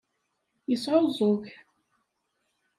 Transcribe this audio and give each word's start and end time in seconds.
Yesɛuẓẓug. 0.69 1.41